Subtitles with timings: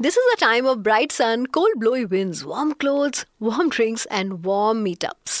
[0.00, 4.32] This is a time of bright sun, cold blowy winds, warm clothes, warm drinks and
[4.44, 5.34] warm meetups.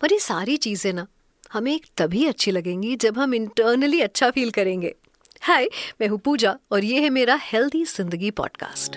[0.00, 1.06] पर ये सारी चीज़ें ना
[1.52, 4.94] हमें तभी अच्छी लगेंगी जब हम इंटरनली अच्छा फील करेंगे।
[5.42, 5.68] हाय
[6.00, 8.96] मैं हूँ पूजा और ये है मेरा हेल्दी ज़िंदगी पॉडकास्ट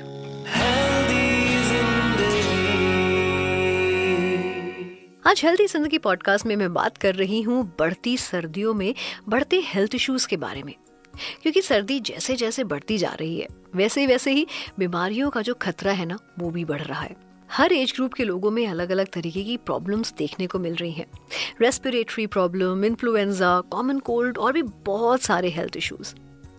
[5.27, 8.93] आज हेल्दी ज़िंदगी पॉडकास्ट में मैं बात कर रही हूँ बढ़ती सर्दियों में
[9.29, 10.73] बढ़ते हेल्थ इश्यूज़ के बारे में।
[11.41, 14.47] क्योंकि सर्दी जैसे जैसे बढ़ती जा रही है वैसे वैसे ही
[14.79, 17.15] बीमारियों का जो खतरा है ना, वो भी बढ़ रहा है।
[17.51, 20.91] हर एज ग्रुप के लोगों में अलग अलग तरीके की प्रॉब्लम्स देखने को मिल रही
[20.91, 21.05] हैं।
[21.61, 26.15] Respiratory problem influenza common cold और भी बहुत सारे हेल्थ इश्यूज़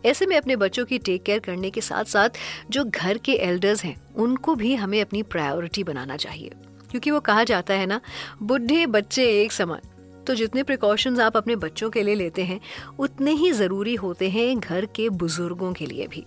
[0.07, 2.29] ऐसे में अपने बच्चों की टेक केयर करने के साथ साथ
[2.71, 6.51] जो घर के एल्डर्स हैं, उनको भी हमें अपनी प्रायोरिटी बनाना चाहिए।
[6.91, 8.01] क्योंकि वो कहा जाता है ना,
[8.43, 9.81] बुढ़े बच्चे एक समान।
[10.27, 12.61] तो जितने प्रिकॉशंस आप अपने बच्चों के लिए लेते हैं,
[12.99, 16.25] उतने ही ज़रूरी होते हैं घर के बुज़ुर्गों के लिए भी।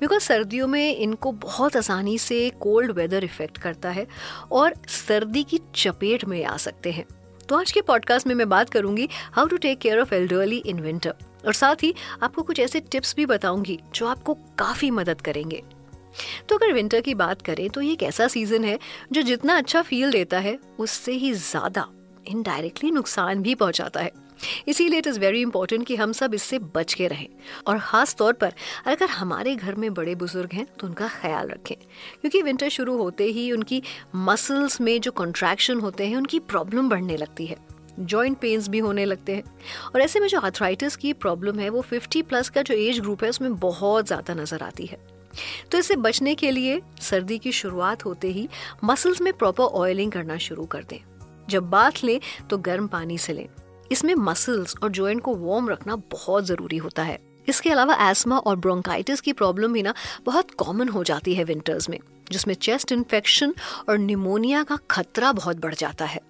[0.00, 4.06] बिकॉज़ सर्दियों में इनको बहुत आसानी से कोल्ड वेदर इफ़ेक्ट करता है
[4.52, 7.04] और सर्दी की चपेट में आ सकते हैं।
[7.48, 10.80] तो आज के पॉडकास्ट में मैं बात करूँगी how to take care of elderly in
[10.80, 11.14] winter
[11.46, 15.62] और साथ ही आपको कुछ ऐसे टिप्स भी बताऊँगी जो आपको काफ़ी मदद करेंगे।
[16.48, 18.78] तो अगर विंटर की बात करें तो ये एक ऐसा सीज़न है
[19.12, 21.86] जो जितना अच्छा फील देता है, उससे ही ज़्यादा
[22.30, 24.12] इनडायरेक्टली नुकसान भी पहुंचाता है।
[24.68, 27.26] इसीलिए इट इज़ वेरी इंपॉर्टेंट कि हम सब इससे बच के रहें।
[27.66, 28.52] और ख़ास तौर पर
[28.86, 31.74] अगर हमारे घर में बड़े बुज़ुर्ग हैं तो उनका ख्याल रखें।
[32.20, 33.82] क्योंकि विंटर शुरू होते ही उनकी
[34.16, 37.56] मसल्स में जो कॉन्ट्रैक्शन होते हैं, उनकी प्रॉब्लम बढ़ने लगती है।
[38.00, 39.42] जॉइंट पेन्स भी होने लगते हैं।
[39.94, 43.24] और ऐसे में जो आर्थराइटिस की प्रॉब्लम है, वो 50 प्लस का जो एज ग्रुप
[43.24, 44.98] है, उसमें बहुत ज़्यादा नज़र आती है।
[45.72, 48.48] तो इससे बचने के लिए सर्दी की शुरुआत होते ही
[48.84, 50.98] मसल्स में प्रॉपर ऑयलिंग करना शुरू कर दें।
[51.50, 52.20] जब बाथ लें
[52.50, 53.46] तो गर्म पानी से लें।
[53.92, 58.56] इसमें मसल्स और जॉइंट को वार्म रखना बहुत ज़रूरी होता है। इसके अलावा एस्मा और
[58.56, 59.94] ब्रोंकाइटिस की प्रॉब्लम भी ना
[60.26, 61.98] बहुत कॉमन हो जाती है विंटर्स में,
[62.32, 63.54] जिसमें चेस्ट इन्फेक्शन
[63.88, 66.20] और निमोनिया का खतरा बहुत बढ़ जाता है।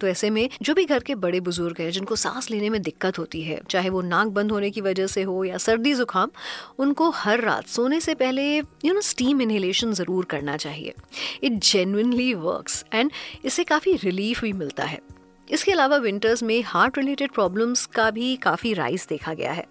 [0.00, 3.18] तो ऐसे में जो भी घर के बड़े बुज़ुर्ग हैं, जिनको सांस लेने में दिक्कत
[3.18, 6.30] होती है, चाहे वो नाक बंद होने की वजह से हो या सर्दी जुकाम,
[6.78, 10.94] उनको हर रात सोने से पहले यू नो स्टीम इनहेलेशन ज़रूर करना चाहिए।
[11.42, 13.10] इट जेन्यनली वर्क्स एंड
[13.44, 15.00] इससे काफ़ी रिलीफ भी मिलता है।
[15.48, 19.64] इसके अलावा विंटर्स में हार्ट रिलेटेड प्रॉब्लम्स का भी काफ़ी राइस देखा गया है।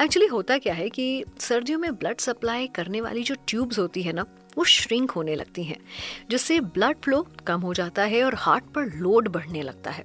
[0.00, 4.12] एक्चुअली होता क्या है कि सर्दियों में ब्लड सप्लाई करने वाली जो ट्यूब्स होती है
[4.12, 4.24] ना
[4.56, 5.76] वो श्रिंक होने लगती हैं,
[6.30, 10.04] जिससे ब्लड फ्लो कम हो जाता है और हार्ट पर लोड बढ़ने लगता है।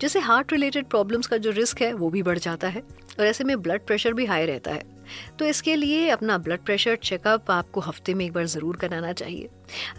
[0.00, 2.82] जिससे हार्ट रिलेटेड प्रॉब्लम्स का जो रिस्क है, वो भी बढ़ जाता है
[3.18, 4.82] और ऐसे में ब्लड प्रेशर भी हाई रहता है।
[5.38, 9.48] तो इसके लिए अपना ब्लड प्रेशर चेकअप आपको हफ़्ते में एक बार ज़रूर कराना चाहिए।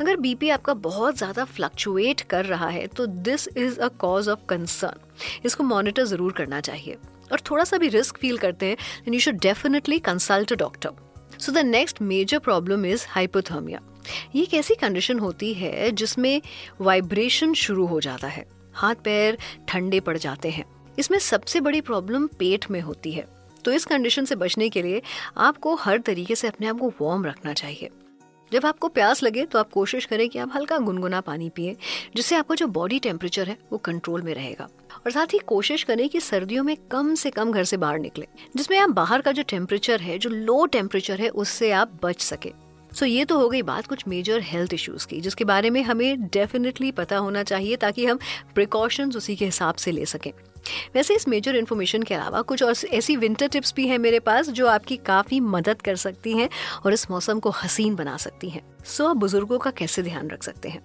[0.02, 4.46] अगर बीपी आपका बहुत ज़्यादा फ्लक्चुएट कर रहा है तो this is a cause of
[4.50, 6.98] concern इसको मॉनिटर ज़रूर करना चाहिए।
[7.32, 10.90] और थोड़ा सा भी रिस्क फील करते हैं you should definitely consult a doctor
[11.38, 13.82] so the next major problem is hypothermia
[14.36, 16.42] ये एक ऐसी कंडीशन होती है जिसमें
[16.82, 18.46] वाइब्रेशन शुरू हो जाता है?
[18.74, 19.38] हाथ पैर
[19.68, 20.66] ठंडे पड़ जाते हैं।
[21.00, 23.26] इसमें सबसे बड़ी प्रॉब्लम पेट में होती है।
[23.66, 25.02] तो इस कंडीशन से बचने के लिए
[25.38, 27.90] आपको हर तरीके से अपने आप को वार्म रखना चाहिए।
[28.54, 31.76] जब आपको प्यास लगे तो आप कोशिश करें कि आप हल्का गुनगुना पानी पिए,
[32.16, 36.08] जिससे आपका जो बॉडी टेम्परेचर है वो कंट्रोल में रहेगा। और साथ ही कोशिश करें
[36.10, 38.28] कि सर्दियों में कम से कम घर से बाहर निकले,
[38.58, 42.54] जिसमें आप बाहर का जो टेम्परेचर है, जो लो टेम्परेचर है, उससे आप बच सके।
[42.94, 45.84] सो so, ये तो हो गई बात कुछ मेजर हेल्थ इश्यूज़ की जिसके बारे में
[45.84, 48.20] हमें डेफिनेटली पता होना चाहिए ताकि हम
[48.56, 50.32] प्रिकॉशंस उसी के हिसाब से ले सकें।
[50.96, 54.50] वैसे इस मेजर इन्फॉर्मेशन के अलावा कुछ और ऐसी विंटर टिप्स भी हैं मेरे पास
[54.50, 56.50] जो आपकी काफ़ी मदद कर सकती हैं
[56.86, 60.44] और इस मौसम को हसीन बना सकती हैं। सो आप बुज़ुर्गों का कैसे ध्यान रख
[60.44, 60.82] सकते हैं?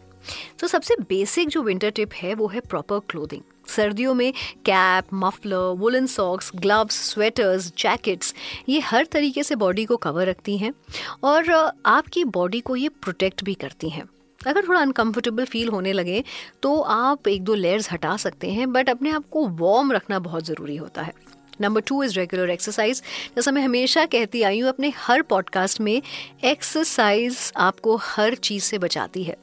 [0.59, 4.33] तो so, सबसे बेसिक जो विंटर टिप है वो है प्रॉपर क्लोथिंग सर्दियों में
[4.67, 8.35] cap, muffler woollen socks gloves sweaters jackets
[8.69, 10.73] ये हर तरीके से बॉडी को कवर रखती हैं
[11.25, 11.51] और
[11.87, 14.05] आपकी बॉडी को ये प्रोटेक्ट भी करती हैं।
[14.41, 16.23] अगर थोड़ा अनकंफर्टेबल फील होने लगे
[16.63, 20.45] तो आप एक दो लेयर्स हटा सकते हैं बट अपने आप को वार्म रखना बहुत
[20.45, 21.13] ज़रूरी होता है।
[21.61, 23.03] Number two is regular exercise
[23.37, 26.03] जैसा मैं हमेशा कहती आई हूँ, अपने हर पॉडकास्ट में
[26.45, 29.37] एक्सरसाइज आपको हर चीज़ से बचाती है।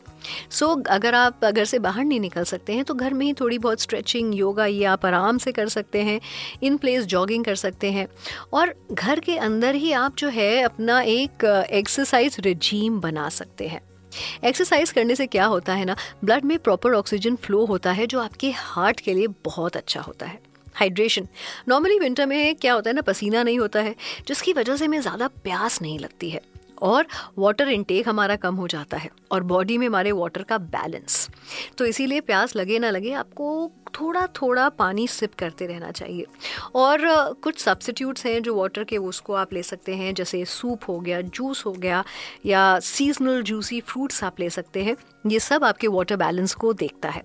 [0.50, 3.34] सो so, अगर आप घर से बाहर नहीं निकल सकते हैं तो घर में ही
[3.34, 6.20] थोड़ी बहुत स्ट्रेचिंग योगा ये आप आराम से कर सकते हैं
[6.64, 8.08] इन प्लेस जॉगिंग कर सकते हैं।
[8.54, 13.82] और घर के अंदर ही आप जो है अपना एक एक्सरसाइज रिजीम बना सकते हैं।
[14.44, 15.96] एक्सरसाइज करने से क्या होता है ना
[16.26, 20.26] ब्लड में प्रॉपर ऑक्सीजन फ्लो होता है जो आपके हार्ट के लिए बहुत अच्छा होता
[20.26, 20.40] है।
[20.76, 21.28] हाइड्रेशन
[21.70, 23.96] नॉर्मली विंटर में क्या होता है ना पसीना नहीं होता है
[24.28, 26.42] जिसकी वजह से हमें ज़्यादा प्यास नहीं लगती है।
[26.82, 27.08] और
[27.38, 31.28] वाटर इनटेक हमारा कम हो जाता है और बॉडी में हमारे वाटर का बैलेंस
[31.78, 36.26] तो इसीलिए प्यास लगे ना लगे, आपको थोड़ा थोड़ा पानी सिप करते रहना चाहिए।
[36.76, 37.00] और
[37.34, 41.22] कुछ सब्सिट्यूट्स हैं जो वाटर के, उसको आप ले सकते हैं, जैसे सूप हो गया
[41.22, 42.04] जूस हो गया,
[42.46, 44.96] या सीजनल जूसी फ्रूट्स आप ले सकते हैं।
[45.28, 47.24] ये सब आपके वाटर बैलेंस को देखता है।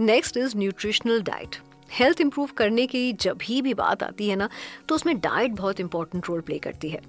[0.00, 1.56] Next is nutritional diet
[1.90, 4.48] health improve करने की जब ही भी बात आती है ना
[4.88, 7.00] तो उसमें डाइट बहुत इंपॉर्टेंट रोल प्ले करती है।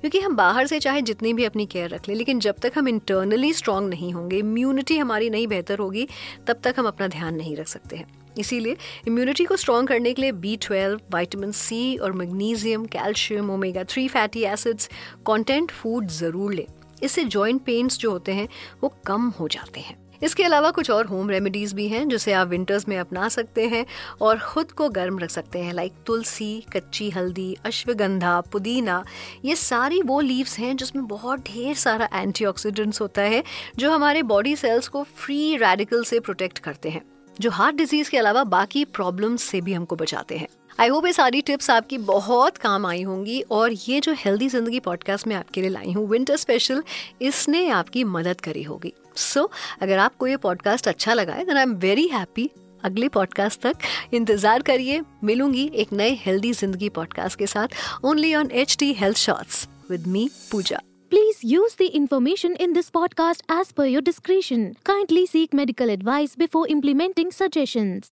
[0.00, 2.88] क्योंकि हम बाहर से चाहे जितनी भी अपनी केयर रख लें, लेकिन जब तक हम
[2.88, 6.06] इंटरनली स्ट्रांग नहीं होंगे इम्यूनिटी हमारी नहीं बेहतर होगी,
[6.46, 8.06] तब तक हम अपना ध्यान नहीं रख सकते हैं।
[8.38, 8.76] इसीलिए
[9.08, 14.06] इम्यूनिटी को स्ट्रॉन्ग करने के लिए बी ट्वेल्व वाइटामिन सी और magnesium calcium omega three
[14.08, 14.88] fatty acids
[15.24, 16.66] content food ज़रूर लें।
[17.02, 18.48] इससे जॉइंट पेन्स जो होते हैं,
[18.82, 22.48] वो कम हो जाते हैं। इसके अलावा कुछ और होम रेमेडीज भी हैं, जिसे आप
[22.48, 23.84] विंटर्स में अपना सकते हैं
[24.20, 29.02] और खुद को गर्म रख सकते हैं लाइक तुलसी, कच्ची हल्दी, अश्वगंधा, पुदीना,
[29.44, 33.42] ये सारी वो लीव्स हैं जिसमें बहुत ढेर सारा एंटीऑक्सीडेंट्स होता है,
[33.76, 37.02] जो हमारे बॉडी सेल्स को फ्री रेडिकल से प्रोटेक्ट करते हैं,
[37.40, 40.48] जो हार्ट डिज़ीज़ के अलावा बाकी प्रॉब्लम्स से भी हमको बचाते हैं।
[40.80, 44.78] आई होप ये सारी टिप्स आपकी बहुत काम आई होंगी और ये जो हेल्दी ज़िंदगी
[44.80, 46.82] पॉडकास्ट में आपके लिए लाई हूँ विंटर स्पेशल
[47.22, 49.48] इसने आपकी मदद करी होगी सो so,
[49.82, 52.48] अगर आपको ये पॉडकास्ट अच्छा लगा है then I am very happy
[52.84, 58.50] अगले पॉडकास्ट तक इंतज़ार करिए मिलूँगी एक नए हेल्दी ज़िंदगी पॉडकास्ट के साथ only on
[58.52, 60.80] H T health shorts with me Pooja
[61.12, 64.62] Please use the information in this podcast as per your discretion.
[64.84, 68.02] Kindly seek medical advice before implementing suggestions.